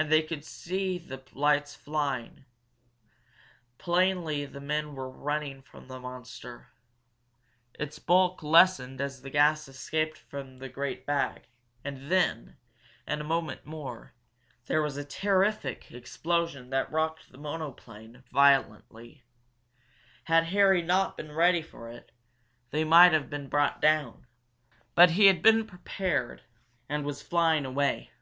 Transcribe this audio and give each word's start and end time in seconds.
And 0.00 0.12
they 0.12 0.22
could 0.22 0.44
see 0.44 0.96
the 0.96 1.24
lights 1.32 1.74
flying 1.74 2.44
plainly 3.78 4.46
the 4.46 4.60
men 4.60 4.94
were 4.94 5.10
running 5.10 5.60
from 5.60 5.88
the 5.88 5.98
monster. 5.98 6.68
Its 7.74 7.98
bulk 7.98 8.44
lessened 8.44 9.00
as 9.00 9.22
the 9.22 9.30
gas 9.30 9.66
escaped 9.66 10.16
from 10.16 10.58
the 10.58 10.68
great 10.68 11.04
bag 11.04 11.48
and 11.82 12.12
then, 12.12 12.58
in 13.08 13.20
a 13.20 13.24
moment 13.24 13.66
more, 13.66 14.12
there 14.66 14.82
was 14.82 14.96
a 14.96 15.04
terrific 15.04 15.90
explosion 15.90 16.70
that 16.70 16.92
rocked 16.92 17.32
the 17.32 17.36
monoplane 17.38 18.22
violently. 18.30 19.24
Had 20.26 20.44
Harry 20.44 20.80
not 20.80 21.16
been 21.16 21.32
ready 21.32 21.60
for 21.60 21.90
it, 21.90 22.12
they 22.70 22.84
might 22.84 23.12
have 23.12 23.28
been 23.28 23.48
brought 23.48 23.80
down. 23.80 24.28
But 24.94 25.10
he 25.10 25.26
had 25.26 25.42
been 25.42 25.66
prepared, 25.66 26.42
and 26.88 27.04
was 27.04 27.20
flying 27.20 27.64
away. 27.64 28.12